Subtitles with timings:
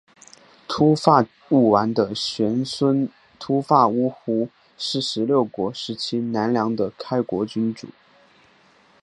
[0.67, 3.07] 秃发务丸的玄孙
[3.37, 7.87] 秃发乌孤是十六国时期南凉的开国君主。